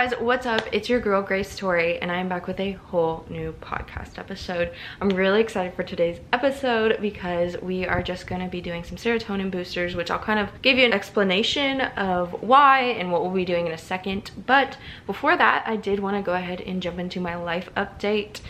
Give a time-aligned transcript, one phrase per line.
[0.00, 0.66] guys, what's up?
[0.72, 4.72] It's your girl Grace Torie and I'm back with a whole new podcast episode.
[4.98, 9.50] I'm really excited for today's episode because we are just gonna be doing some serotonin
[9.50, 13.44] boosters, which I'll kind of give you an explanation of why and what we'll be
[13.44, 14.30] doing in a second.
[14.46, 18.40] But before that, I did wanna go ahead and jump into my life update.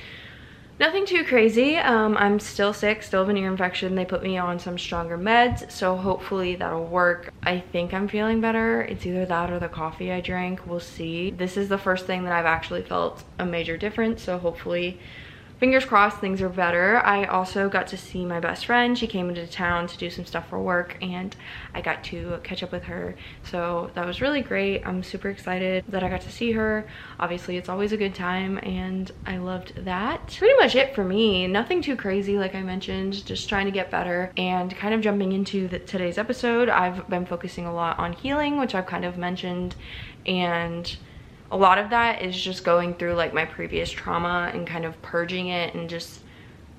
[0.80, 1.76] Nothing too crazy.
[1.76, 3.94] Um, I'm still sick, still have an ear infection.
[3.96, 7.34] They put me on some stronger meds, so hopefully that'll work.
[7.42, 8.80] I think I'm feeling better.
[8.80, 10.66] It's either that or the coffee I drank.
[10.66, 11.32] We'll see.
[11.32, 14.98] This is the first thing that I've actually felt a major difference, so hopefully
[15.60, 16.96] fingers crossed things are better.
[17.05, 18.98] I also got to see my best friend.
[18.98, 21.36] She came into town to do some stuff for work and
[21.74, 23.14] I got to catch up with her.
[23.45, 24.86] So that was really great.
[24.86, 26.88] I'm super excited that I got to see her.
[27.20, 30.34] Obviously it's always a good time and I loved that.
[30.38, 31.46] Pretty much it for me.
[31.46, 35.33] Nothing too crazy like I mentioned, just trying to get better and kind of jumping
[35.33, 36.70] into the, today's episode.
[36.70, 39.77] I've been focusing a lot on healing, which I've kind of mentioned
[40.25, 40.97] and
[41.51, 45.01] a lot of that is just going through like my previous trauma and kind of
[45.03, 46.20] purging it and just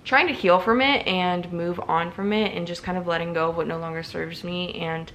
[0.03, 3.33] trying to heal from it and move on from it and just kind of letting
[3.33, 5.11] go of what no longer serves me and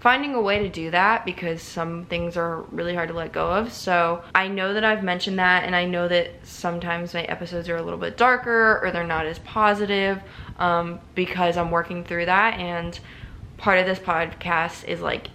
[0.00, 3.50] finding a way to do that because some things are really hard to let go
[3.50, 3.70] of.
[3.70, 7.76] So I know that I've mentioned that and I know that sometimes my episodes are
[7.76, 10.22] a little bit darker or they're not as positive
[10.58, 12.98] um, because I'm working through that and
[13.58, 15.28] part of this podcast is like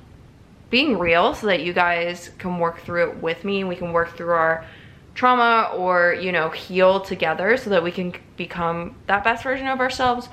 [0.75, 3.93] being real so that you guys can work through it with me and we can
[3.93, 4.65] work through our
[5.13, 9.79] trauma or, you know, heal together so that we can become that best version of
[9.79, 10.27] ourselves.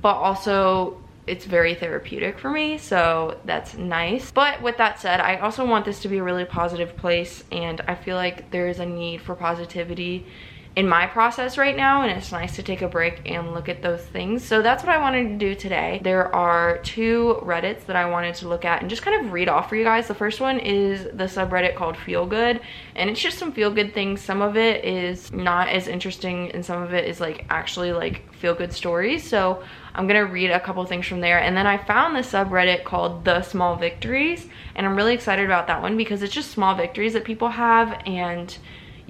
[0.00, 4.30] But also it's very therapeutic for me, so that's nice.
[4.30, 7.80] But with that said, I also want this to be a really positive place and
[7.80, 10.24] I feel like there is a need for positivity
[10.76, 13.82] in my process right now and it's nice to take a break and look at
[13.82, 14.44] those things.
[14.44, 16.00] So that's what I wanted to do today.
[16.04, 19.48] There are two Reddits that I wanted to look at and just kind of read
[19.48, 20.06] off for you guys.
[20.06, 22.60] The first one is the subreddit called Feel Good
[22.94, 24.20] and it's just some feel good things.
[24.20, 28.32] Some of it is not as interesting and some of it is like actually like
[28.32, 29.28] feel good stories.
[29.28, 29.64] So
[29.96, 31.40] I'm gonna read a couple things from there.
[31.40, 34.46] And then I found this subreddit called The Small Victories
[34.76, 38.00] and I'm really excited about that one because it's just small victories that people have
[38.06, 38.56] and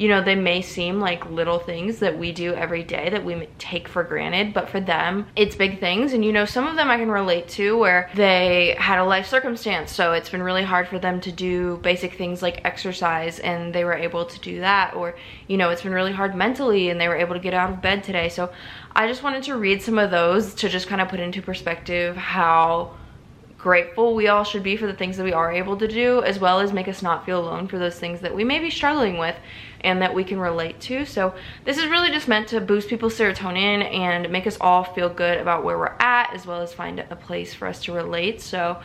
[0.01, 3.47] you know, they may seem like little things that we do every day that we
[3.59, 6.15] take for granted, but for them, it's big things.
[6.15, 9.27] And you know, some of them I can relate to where they had a life
[9.27, 13.75] circumstance, so it's been really hard for them to do basic things like exercise and
[13.75, 14.95] they were able to do that.
[14.95, 15.17] Or,
[15.49, 17.83] you know, it's been really hard mentally and they were able to get out of
[17.83, 18.31] bed today.
[18.31, 18.51] So
[18.97, 22.17] I just wanted to read some of those to just kind of put into perspective
[22.17, 22.97] how
[23.61, 26.39] grateful we all should be for the things that we are able to do as
[26.39, 29.19] well as make us not feel alone for those things that we may be struggling
[29.19, 29.37] with
[29.83, 31.05] and that we can relate to.
[31.05, 31.35] So
[31.65, 35.39] this is really just meant to boost people's serotonin and make us all feel good
[35.39, 38.41] about where we're at as well as find a place for us to relate.
[38.41, 38.81] So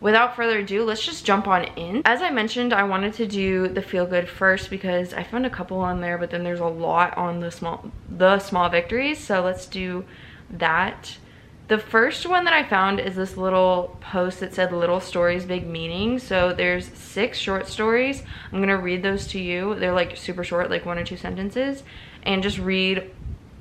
[0.00, 2.02] without further ado let's just jump on in.
[2.04, 5.50] As i mentioned i wanted to do the feel good first because i found a
[5.50, 9.18] couple on there but then there's a lot on the small the small victories.
[9.18, 10.04] So let's do
[10.50, 11.18] that
[11.66, 15.66] the first one that I found is this little post that said little stories, big
[15.66, 16.18] meaning.
[16.18, 18.22] So there's six short stories.
[18.52, 19.74] I'm gonna read those to you.
[19.74, 21.82] They're like super short, like one or two sentences
[22.24, 23.10] and just read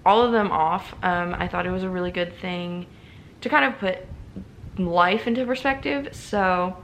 [0.06, 0.94] all of them off.
[1.03, 2.88] Um, I thought it was a really good thing
[3.42, 4.00] to kind of put
[4.78, 6.16] life into perspective.
[6.16, 6.78] So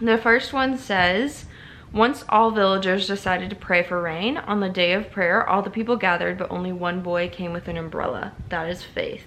[0.00, 1.46] the first one says,
[1.92, 5.70] once all villagers decided to pray for rain, on the day of prayer, all the
[5.70, 8.32] people gathered, but only one boy came with an umbrella.
[8.48, 9.26] That is faith.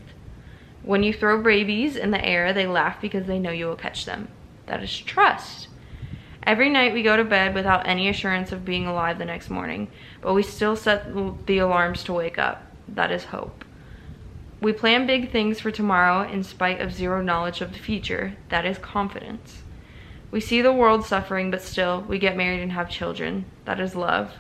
[0.85, 4.06] When you throw babies in the air, they laugh because they know you will catch
[4.06, 4.28] them.
[4.68, 5.68] That is trust.
[6.44, 9.88] Every night we go to bed without any assurance of being alive the next morning,
[10.22, 11.07] but we still set
[11.47, 12.72] the alarms to wake up.
[12.88, 13.66] That is hope.
[14.62, 18.35] We plan big things for tomorrow in spite of zero knowledge of the future.
[18.50, 19.63] That is confidence.
[20.29, 23.45] We see the world suffering, but still, we get married and have children.
[23.66, 24.34] That is love.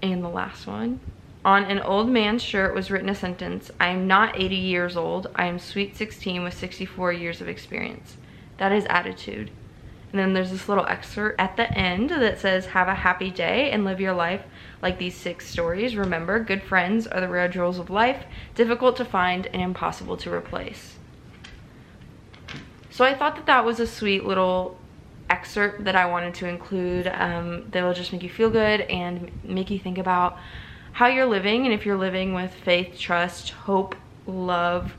[0.00, 1.00] And the last one.
[1.44, 5.28] On an old man's shirt was written a sentence, I am not 80 years old,
[5.36, 8.16] I am sweet 16 with 64 years of experience.
[8.58, 9.50] That is attitude.
[10.10, 13.70] And then there's this little excerpt at the end that says, have a happy day
[13.70, 14.42] and live your life
[14.82, 15.96] like these six stories.
[15.96, 18.24] Remember, good friends are the rare jewels of life,
[18.54, 20.96] difficult to find and impossible to replace.
[22.90, 24.78] So I thought that that was a sweet little
[25.30, 29.30] excerpt that I wanted to include um, that will just make you feel good and
[29.44, 30.38] make you think about
[30.98, 33.94] how you're living and if you're living with faith, trust, hope,
[34.26, 34.96] love,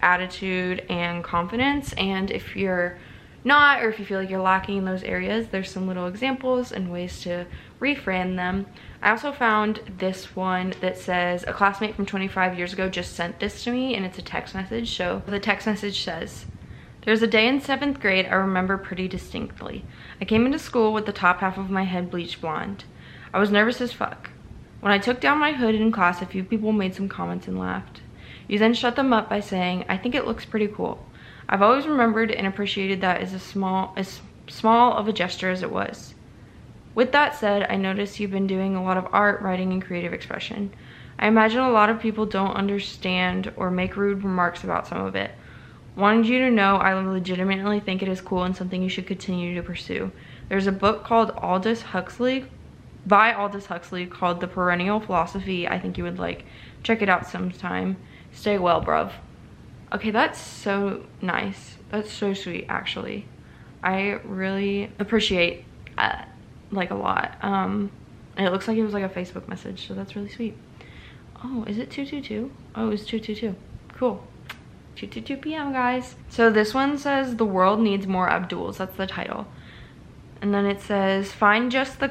[0.00, 1.92] attitude, and confidence.
[1.94, 2.96] And if you're
[3.42, 6.70] not or if you feel like you're lacking in those areas, there's some little examples
[6.70, 7.44] and ways to
[7.80, 8.66] reframe them.
[9.02, 13.40] I also found this one that says, a classmate from 25 years ago just sent
[13.40, 14.96] this to me and it's a text message.
[14.96, 16.46] So the text message says,
[17.04, 19.84] There's a day in seventh grade I remember pretty distinctly.
[20.20, 22.84] I came into school with the top half of my head bleached blonde.
[23.34, 24.30] I was nervous as fuck.
[24.80, 27.58] When I took down my hood in class, a few people made some comments and
[27.58, 28.02] laughed.
[28.46, 31.04] You then shut them up by saying, I think it looks pretty cool.
[31.48, 35.62] I've always remembered and appreciated that as a small as small of a gesture as
[35.62, 36.14] it was.
[36.94, 40.12] With that said, I notice you've been doing a lot of art, writing, and creative
[40.12, 40.72] expression.
[41.18, 45.14] I imagine a lot of people don't understand or make rude remarks about some of
[45.14, 45.30] it.
[45.96, 49.54] Wanted you to know I legitimately think it is cool and something you should continue
[49.54, 50.12] to pursue.
[50.48, 52.46] There's a book called Aldous Huxley
[53.06, 55.68] by Aldous Huxley called The Perennial Philosophy.
[55.68, 56.44] I think you would like
[56.82, 57.96] check it out sometime.
[58.32, 59.12] Stay well, bruv.
[59.92, 61.76] Okay, that's so nice.
[61.90, 63.26] That's so sweet, actually.
[63.82, 65.64] I really appreciate
[65.96, 66.22] uh,
[66.70, 67.36] like a lot.
[67.42, 67.90] Um,
[68.36, 70.56] and it looks like it was like a Facebook message, so that's really sweet.
[71.44, 72.50] Oh, is it 222?
[72.74, 73.54] Oh, it's 222.
[73.94, 74.26] Cool.
[74.96, 75.72] 222 p.m.
[75.72, 76.16] guys.
[76.28, 78.78] So this one says the world needs more Abduls.
[78.78, 79.46] That's the title.
[80.40, 82.08] And then it says find just the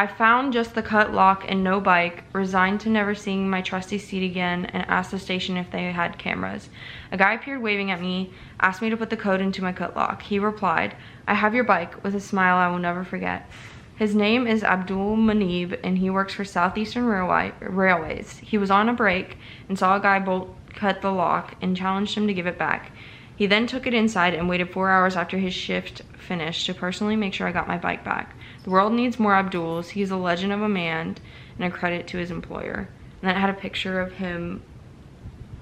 [0.00, 3.98] I found just the cut lock and no bike, resigned to never seeing my trusty
[3.98, 6.70] seat again, and asked the station if they had cameras.
[7.12, 9.94] A guy appeared waving at me, asked me to put the code into my cut
[9.94, 10.22] lock.
[10.22, 10.96] He replied,
[11.28, 13.46] I have your bike, with a smile I will never forget.
[13.94, 18.38] His name is Abdul Manib, and he works for Southeastern Railway, Railways.
[18.38, 19.36] He was on a break
[19.68, 22.90] and saw a guy bolt cut the lock and challenged him to give it back.
[23.40, 27.16] He then took it inside and waited four hours after his shift finished to personally
[27.16, 28.34] make sure I got my bike back.
[28.64, 29.88] The world needs more Abduls.
[29.88, 31.16] He's a legend of a man
[31.58, 32.86] and a credit to his employer.
[33.22, 34.62] And then I had a picture of him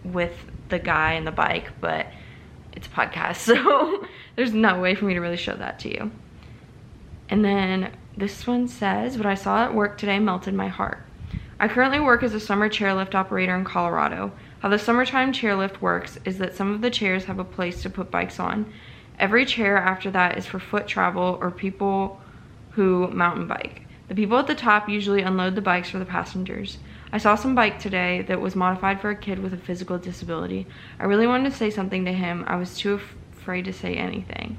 [0.02, 0.36] with
[0.70, 2.08] the guy and the bike, but
[2.72, 4.04] it's a podcast, so
[4.34, 6.10] there's no way for me to really show that to you.
[7.28, 10.98] And then this one says, what I saw at work today melted my heart.
[11.60, 14.32] I currently work as a summer chairlift operator in Colorado.
[14.60, 17.90] How the summertime chairlift works is that some of the chairs have a place to
[17.90, 18.72] put bikes on.
[19.18, 22.20] Every chair after that is for foot travel or people
[22.70, 23.86] who mountain bike.
[24.08, 26.78] The people at the top usually unload the bikes for the passengers.
[27.12, 30.66] I saw some bike today that was modified for a kid with a physical disability.
[30.98, 32.44] I really wanted to say something to him.
[32.46, 33.00] I was too
[33.32, 34.58] afraid to say anything.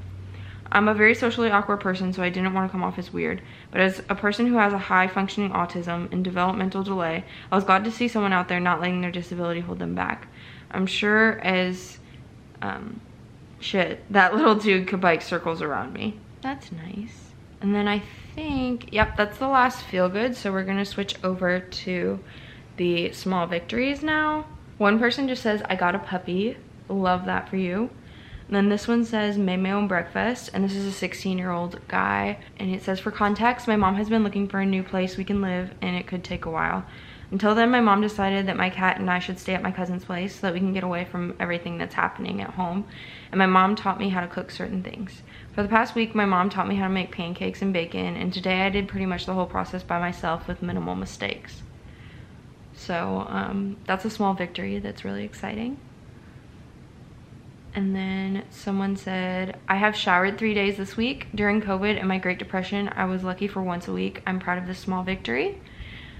[0.72, 3.42] I'm a very socially awkward person, so I didn't want to come off as weird.
[3.72, 7.64] But as a person who has a high functioning autism and developmental delay, I was
[7.64, 10.28] glad to see someone out there not letting their disability hold them back.
[10.72, 11.98] I'm sure as
[12.62, 13.02] um,
[13.60, 16.20] shit, that little dude could bike circles around me.
[16.42, 17.32] That's nice.
[17.62, 18.04] And then I
[18.36, 20.36] think, yep, that's the last feel good.
[20.36, 22.20] So we're gonna switch over to
[22.78, 24.46] the small victories now.
[24.78, 26.58] One person just says, I got a puppy.
[26.88, 27.90] Love that for you.
[28.50, 31.52] And then this one says made my own breakfast and this is a 16 year
[31.52, 34.82] old guy and it says for context my mom has been looking for a new
[34.82, 36.84] place we can live and it could take a while.
[37.30, 40.04] Until then my mom decided that my cat and I should stay at my cousin's
[40.04, 42.88] place so that we can get away from everything that's happening at home
[43.32, 45.22] and my mom taught me how to cook certain things.
[45.54, 48.34] For the past week my mom taught me how to make pancakes and bacon and
[48.34, 51.62] today I did pretty much the whole process by myself with minimal mistakes.
[52.74, 55.78] So um, that's a small victory that's really exciting.
[57.76, 61.28] And then someone said, I have showered three days this week.
[61.36, 64.22] During COVID and my Great Depression, I was lucky for once a week.
[64.26, 65.62] I'm proud of this small victory.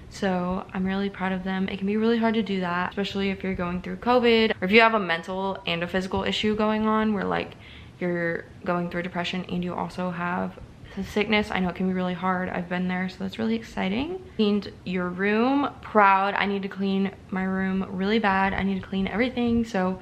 [0.10, 1.68] So I'm really proud of them.
[1.68, 4.66] It can be really hard to do that, especially if you're going through COVID or
[4.66, 7.54] if you have a mental and a physical issue going on where like
[8.00, 10.58] you're going through depression and you also have
[11.04, 11.52] sickness.
[11.52, 12.50] I know it can be really hard.
[12.50, 14.22] I've been there, so that's really exciting.
[14.36, 16.34] Cleaned your room, proud.
[16.34, 18.54] I need to clean my room really bad.
[18.54, 19.64] I need to clean everything.
[19.64, 20.00] So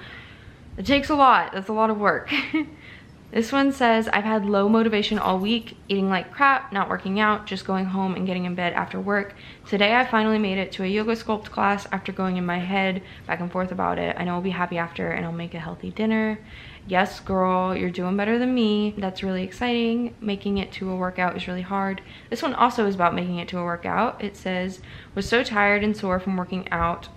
[0.77, 1.53] it takes a lot.
[1.53, 2.31] That's a lot of work.
[3.31, 7.48] this one says, I've had low motivation all week, eating like crap, not working out,
[7.48, 9.34] just going home and getting in bed after work.
[9.65, 13.01] Today I finally made it to a yoga sculpt class after going in my head
[13.25, 14.15] back and forth about it.
[14.19, 16.39] I know I'll be happy after and I'll make a healthy dinner.
[16.86, 18.93] Yes, girl, you're doing better than me.
[18.98, 20.15] That's really exciting.
[20.22, 22.01] Making it to a workout is really hard.
[22.29, 24.24] This one also is about making it to a workout.
[24.24, 24.79] It says,
[25.13, 27.10] was so tired and sore from working out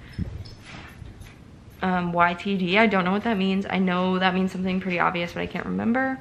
[1.83, 2.77] um, YTD.
[2.77, 3.67] I don't know what that means.
[3.69, 6.19] I know that means something pretty obvious, but I can't remember.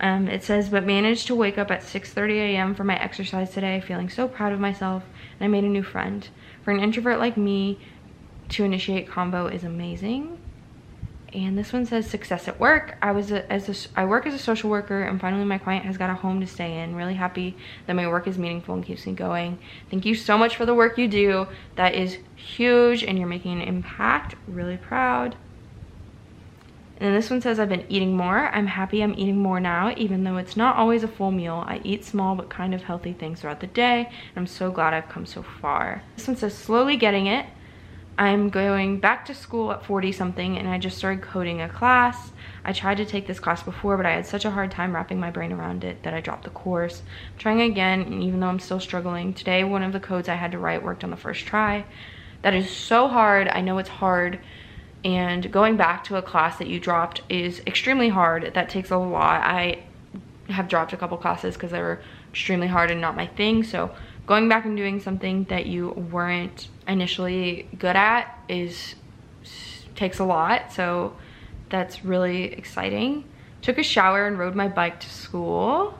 [0.00, 2.74] Um, it says, but managed to wake up at 6.30 a.m.
[2.74, 5.04] for my exercise today, feeling so proud of myself,
[5.38, 6.26] and I made a new friend.
[6.64, 7.78] For an introvert like me,
[8.50, 10.38] to initiate combo is amazing
[11.32, 14.34] and this one says success at work i was a, as a, i work as
[14.34, 17.14] a social worker and finally my client has got a home to stay in really
[17.14, 17.56] happy
[17.86, 19.58] that my work is meaningful and keeps me going
[19.90, 21.46] thank you so much for the work you do
[21.76, 25.36] that is huge and you're making an impact really proud
[27.00, 28.50] and this one says I've been eating more.
[28.54, 31.64] I'm happy I'm eating more now, even though it's not always a full meal.
[31.66, 34.06] I eat small but kind of healthy things throughout the day.
[34.06, 36.02] And I'm so glad I've come so far.
[36.16, 37.46] This one says slowly getting it.
[38.18, 42.32] I'm going back to school at 40 something and I just started coding a class.
[42.64, 45.18] I tried to take this class before, but I had such a hard time wrapping
[45.18, 47.02] my brain around it that I dropped the course.
[47.32, 50.34] I'm trying again, and even though I'm still struggling, today one of the codes I
[50.34, 51.86] had to write worked on the first try.
[52.42, 53.48] That is so hard.
[53.48, 54.40] I know it's hard.
[55.02, 58.52] And going back to a class that you dropped is extremely hard.
[58.54, 59.42] That takes a lot.
[59.42, 59.84] I
[60.48, 62.00] have dropped a couple classes because they were
[62.30, 63.62] extremely hard and not my thing.
[63.64, 63.90] So
[64.30, 68.94] going back and doing something that you weren't initially good at is
[69.96, 70.72] takes a lot.
[70.72, 71.16] So
[71.68, 73.24] that's really exciting.
[73.60, 75.98] Took a shower and rode my bike to school.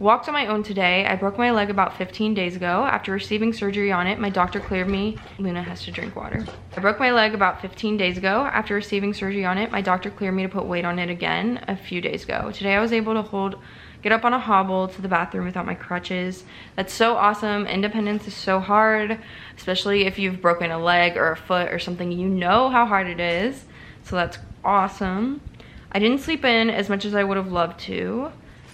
[0.00, 1.04] Walked on my own today.
[1.06, 2.84] I broke my leg about 15 days ago.
[2.84, 5.18] After receiving surgery on it, my doctor cleared me.
[5.40, 6.46] Luna has to drink water.
[6.76, 8.48] I broke my leg about 15 days ago.
[8.52, 11.64] After receiving surgery on it, my doctor cleared me to put weight on it again
[11.66, 12.52] a few days ago.
[12.52, 13.60] Today I was able to hold
[14.00, 16.44] get up on a hobble to the bathroom without my crutches.
[16.76, 17.66] That's so awesome.
[17.66, 19.18] Independence is so hard,
[19.56, 22.12] especially if you've broken a leg or a foot or something.
[22.12, 23.64] You know how hard it is.
[24.04, 25.40] So that's awesome.
[25.90, 28.30] I didn't sleep in as much as I would have loved to.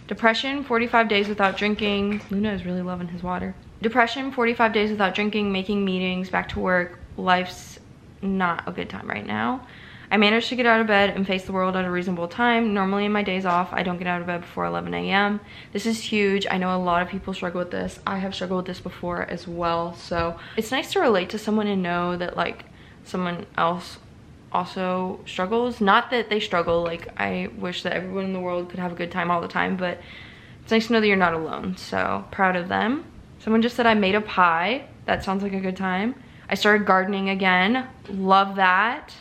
[0.07, 2.21] Depression, 45 days without drinking.
[2.31, 3.55] Luna is really loving his water.
[3.81, 6.99] Depression, 45 days without drinking, making meetings, back to work.
[7.17, 7.79] Life's
[8.21, 9.67] not a good time right now.
[10.11, 12.75] I managed to get out of bed and face the world at a reasonable time.
[12.75, 15.41] Normally in my days off, I don't get out of bed before 11 a.m.
[15.73, 16.47] This is huge.
[16.51, 17.99] I know a lot of people struggle with this.
[18.07, 19.95] I have struggled with this before as well.
[19.95, 22.67] So it's nice to relate to someone and know that like
[23.05, 23.99] someone else
[24.55, 25.81] also struggles.
[25.81, 28.95] Not that they struggle, like I wish that everyone in the world could have a
[28.95, 30.01] good time all the time, but
[30.63, 31.77] it's nice to know that you're not alone.
[31.77, 33.05] So proud of them.
[33.41, 34.87] Someone just said I made a pie.
[35.05, 36.15] That sounds like a good time.
[36.49, 37.89] I started gardening again.
[38.09, 39.13] Love that.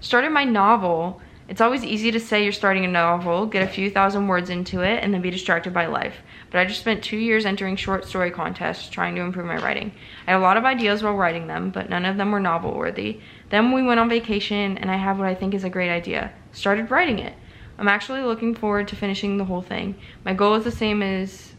[0.00, 1.22] Started my novel.
[1.48, 4.80] It's always easy to say you're starting a novel, get a few thousand words into
[4.80, 6.16] it, and then be distracted by life.
[6.54, 9.90] But I just spent two years entering short story contests trying to improve my writing.
[10.24, 12.76] I had a lot of ideas while writing them, but none of them were novel
[12.76, 13.18] worthy.
[13.50, 16.32] Then we went on vacation and I have what I think is a great idea.
[16.52, 17.34] Started writing it.
[17.76, 19.96] I'm actually looking forward to finishing the whole thing.
[20.24, 21.54] My goal is the same as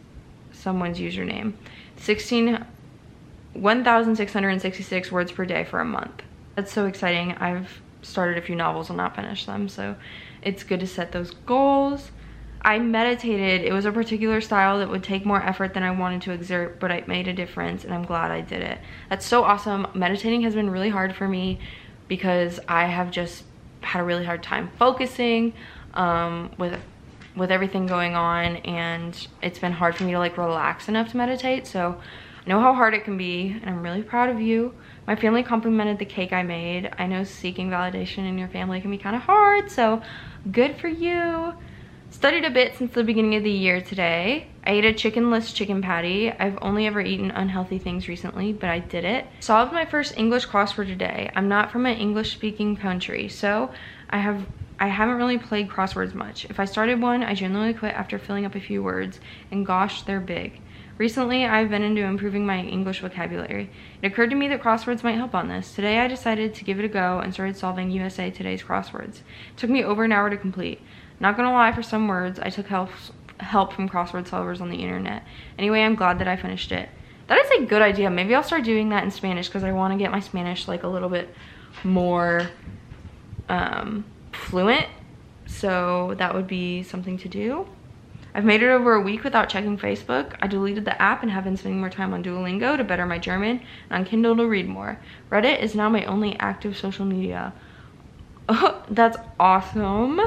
[0.52, 1.52] someone's username.
[1.98, 2.64] 16
[3.52, 6.22] 1,666 words per day for a month.
[6.54, 7.32] That's so exciting.
[7.32, 9.94] I've started a few novels and not finished them, so
[10.40, 12.12] it's good to set those goals.
[12.66, 13.64] I meditated.
[13.64, 16.80] It was a particular style that would take more effort than I wanted to exert,
[16.80, 18.80] but it made a difference and I'm glad I did it.
[19.08, 19.86] That's so awesome.
[19.94, 21.60] Meditating has been really hard for me
[22.08, 23.44] because I have just
[23.82, 25.54] had a really hard time focusing
[25.94, 26.78] um, with
[27.36, 31.16] with everything going on and it's been hard for me to like relax enough to
[31.16, 31.68] meditate.
[31.68, 32.00] So
[32.44, 34.74] I know how hard it can be and I'm really proud of you.
[35.06, 36.90] My family complimented the cake I made.
[36.98, 40.02] I know seeking validation in your family can be kind of hard, so
[40.50, 41.54] good for you.
[42.16, 44.46] Studied a bit since the beginning of the year today.
[44.64, 46.32] I ate a chickenless chicken patty.
[46.32, 49.26] I've only ever eaten unhealthy things recently, but I did it.
[49.40, 51.30] Solved my first English crossword today.
[51.36, 53.70] I'm not from an English speaking country, so
[54.08, 54.46] I have
[54.80, 56.46] I haven't really played crosswords much.
[56.46, 59.20] If I started one, I generally quit after filling up a few words,
[59.50, 60.58] and gosh, they're big.
[60.96, 63.68] Recently, I've been into improving my English vocabulary.
[64.00, 65.74] It occurred to me that crosswords might help on this.
[65.74, 69.16] Today, I decided to give it a go and started solving USA Today's crosswords.
[69.18, 70.80] It took me over an hour to complete.
[71.20, 72.90] Not gonna lie, for some words, I took help,
[73.40, 75.22] help from crossword solvers on the internet.
[75.58, 76.88] Anyway, I'm glad that I finished it.
[77.28, 78.10] That is a good idea.
[78.10, 80.84] Maybe I'll start doing that in Spanish because I want to get my Spanish like
[80.84, 81.34] a little bit
[81.82, 82.48] more
[83.48, 84.86] um, fluent.
[85.46, 87.66] So that would be something to do.
[88.34, 90.34] I've made it over a week without checking Facebook.
[90.42, 93.18] I deleted the app and have been spending more time on Duolingo to better my
[93.18, 95.00] German and on Kindle to read more.
[95.30, 97.54] Reddit is now my only active social media.
[98.48, 100.20] Oh, that's awesome.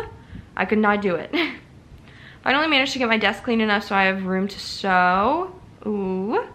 [0.60, 1.34] I could not do it.
[2.44, 5.56] Finally managed to get my desk clean enough so I have room to sew.
[5.86, 6.46] Ooh.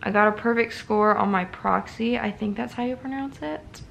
[0.00, 2.16] I got a perfect score on my proxy.
[2.18, 3.82] I think that's how you pronounce it.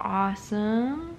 [0.00, 1.16] Awesome.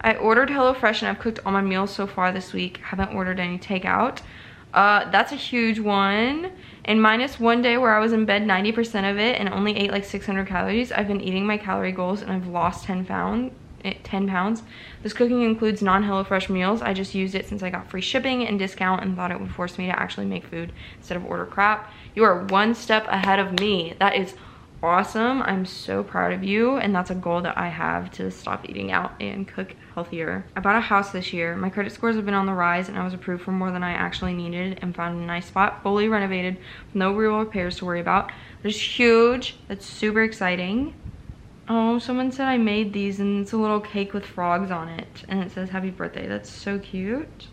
[0.00, 2.76] I ordered HelloFresh and I've cooked all my meals so far this week.
[2.78, 4.20] Haven't ordered any takeout.
[4.72, 6.52] Uh, that's a huge one.
[6.84, 9.90] And minus one day where I was in bed 90% of it and only ate
[9.90, 13.52] like 600 calories, I've been eating my calorie goals and I've lost 10 pounds.
[13.92, 14.62] 10 pounds.
[15.02, 16.82] This cooking includes non-HelloFresh meals.
[16.82, 19.50] I just used it since I got free shipping and discount and thought it would
[19.50, 21.92] force me to actually make food instead of order crap.
[22.14, 23.94] You are one step ahead of me.
[23.98, 24.34] That is
[24.82, 25.42] awesome.
[25.42, 26.76] I'm so proud of you.
[26.76, 30.44] And that's a goal that I have to stop eating out and cook healthier.
[30.54, 31.56] I bought a house this year.
[31.56, 33.82] My credit scores have been on the rise and I was approved for more than
[33.82, 36.58] I actually needed and found a nice spot, fully renovated,
[36.94, 38.30] no real repairs to worry about.
[38.62, 39.56] It's huge.
[39.68, 40.94] That's super exciting.
[41.68, 45.24] Oh, someone said I made these and it's a little cake with frogs on it.
[45.28, 46.28] And it says happy birthday.
[46.28, 47.48] That's so cute.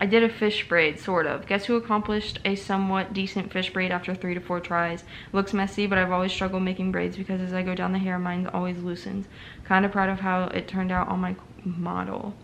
[0.00, 1.46] I did a fish braid, sort of.
[1.46, 5.02] Guess who accomplished a somewhat decent fish braid after three to four tries?
[5.32, 8.18] looks messy, but I've always struggled making braids because as I go down the hair,
[8.18, 9.26] mine always loosens.
[9.64, 12.34] Kind of proud of how it turned out on my model.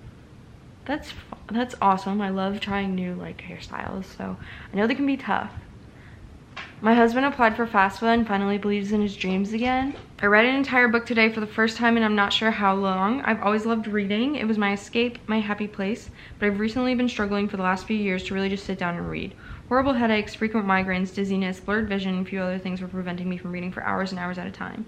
[0.84, 1.14] That's
[1.50, 2.20] that's awesome.
[2.20, 4.36] I love trying new like hairstyles, so
[4.72, 5.52] I know they can be tough.
[6.80, 9.94] My husband applied for FAFSA and finally believes in his dreams again.
[10.20, 12.74] I read an entire book today for the first time and I'm not sure how
[12.74, 13.22] long.
[13.22, 14.36] I've always loved reading.
[14.36, 17.86] It was my escape, my happy place, but I've recently been struggling for the last
[17.86, 19.34] few years to really just sit down and read.
[19.68, 23.38] Horrible headaches, frequent migraines, dizziness, blurred vision, and a few other things were preventing me
[23.38, 24.84] from reading for hours and hours at a time.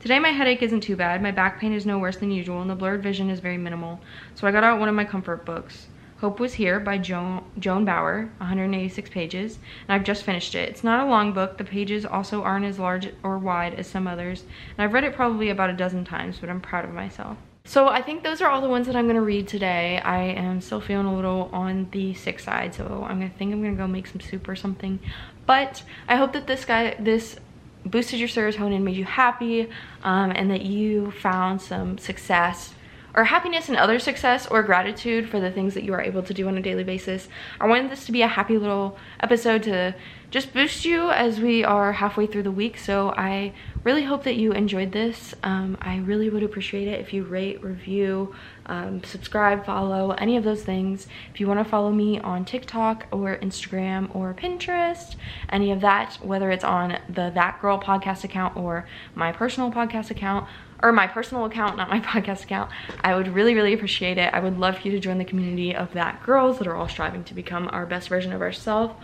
[0.00, 2.68] Today my headache isn't too bad, my back pain is no worse than usual, and
[2.68, 4.00] the blurred vision is very minimal,
[4.34, 5.86] so I got out one of my comfort books.
[6.22, 10.68] Hope Was Here by Joan, Joan Bauer, 186 pages, and I've just finished it.
[10.68, 11.58] It's not a long book.
[11.58, 15.16] The pages also aren't as large or wide as some others, and I've read it
[15.16, 17.38] probably about a dozen times, but I'm proud of myself.
[17.64, 19.98] So I think those are all the ones that I'm gonna read today.
[19.98, 23.60] I am still feeling a little on the sick side, so I'm gonna think I'm
[23.60, 25.00] gonna go make some soup or something.
[25.44, 27.36] But I hope that this guy, this
[27.84, 29.68] boosted your serotonin, made you happy,
[30.04, 32.74] um, and that you found some success
[33.14, 36.34] or happiness and other success or gratitude for the things that you are able to
[36.34, 37.28] do on a daily basis.
[37.60, 39.94] I wanted this to be a happy little episode to
[40.30, 42.78] just boost you as we are halfway through the week.
[42.78, 43.52] So I
[43.84, 45.34] really hope that you enjoyed this.
[45.42, 50.44] Um, I really would appreciate it if you rate, review, um, subscribe, follow, any of
[50.44, 51.06] those things.
[51.34, 55.16] If you want to follow me on TikTok or Instagram or Pinterest,
[55.50, 60.10] any of that, whether it's on the That Girl podcast account or my personal podcast
[60.10, 60.48] account,
[60.82, 62.70] or my personal account, not my podcast account,
[63.02, 64.32] I would really, really appreciate it.
[64.34, 66.88] I would love for you to join the community of that girls that are all
[66.88, 68.94] striving to become our best version of ourselves.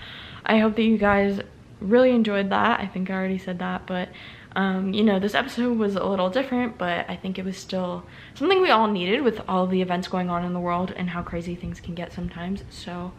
[0.45, 1.41] I hope that you guys
[1.81, 2.81] really enjoyed that.
[2.81, 4.09] I think I already said that, but
[4.57, 8.05] um, you know, this episode was a little different, but I think it was still
[8.35, 11.23] something we all needed with all the events going on in the world and how
[11.23, 12.65] crazy things can get sometimes.
[12.71, 13.13] So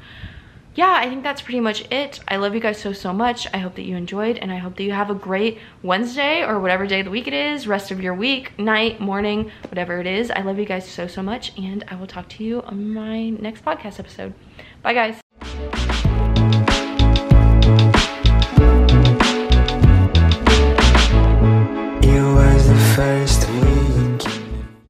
[0.76, 2.20] yeah, I think that's pretty much it.
[2.28, 3.48] I love you guys so, so much.
[3.54, 6.60] I hope that you enjoyed and I hope that you have a great Wednesday or
[6.60, 10.08] whatever day of the week it is, rest of your week, night, morning, whatever it
[10.08, 10.32] is.
[10.32, 13.30] I love you guys so, so much and I will talk to you on my
[13.30, 14.34] next podcast episode.
[14.82, 15.29] Bye guys.